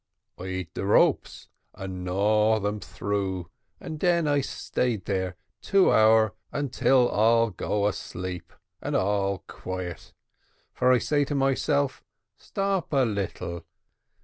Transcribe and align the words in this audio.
I 0.39 0.45
eat 0.47 0.73
de 0.73 0.83
ropes 0.83 1.47
and 1.75 2.03
gnaw 2.03 2.59
them 2.59 2.79
through, 2.79 3.51
and 3.79 3.99
den 3.99 4.27
I 4.27 4.41
stay 4.41 4.95
there 4.95 5.35
two 5.61 5.91
hour 5.91 6.33
until 6.51 7.07
all 7.07 7.51
go 7.51 7.85
asleep, 7.87 8.51
and 8.81 8.95
all 8.95 9.43
quiet; 9.47 10.11
for 10.73 10.91
I 10.91 10.97
say 10.97 11.23
to 11.25 11.35
myself, 11.35 12.03
stop 12.35 12.91
a 12.93 13.05
little. 13.05 13.63